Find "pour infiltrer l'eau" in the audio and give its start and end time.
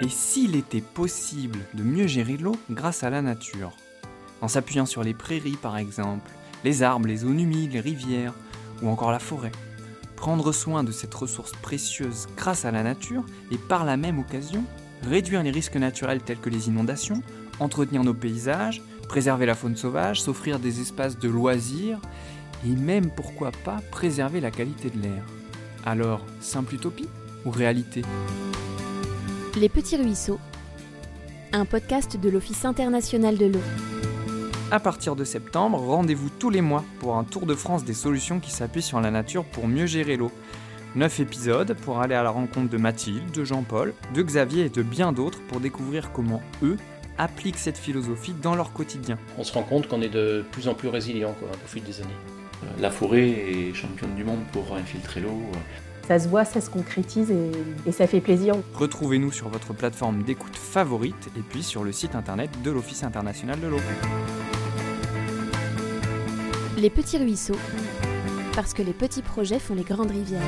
54.52-55.42